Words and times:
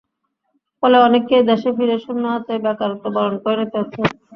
ফলে 0.83 0.97
অনেককেই 0.99 1.47
দেশে 1.49 1.69
ফিরে 1.77 1.97
শূন্য 2.03 2.23
হাতে 2.33 2.53
বেকারত্ব 2.65 3.05
বরণ 3.15 3.35
করে 3.43 3.55
নিতে 3.61 3.77
হচ্ছে। 3.81 4.01